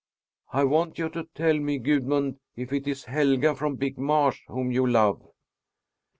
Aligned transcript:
"I 0.51 0.63
want 0.63 0.97
you 0.97 1.09
to 1.09 1.27
tell 1.35 1.55
me, 1.59 1.77
Gudmund, 1.77 2.39
if 2.55 2.73
it 2.73 2.87
is 2.87 3.03
Helga 3.05 3.53
from 3.53 3.75
Big 3.75 3.99
Marsh 3.99 4.41
whom 4.47 4.71
you 4.71 4.87
love." 4.87 5.21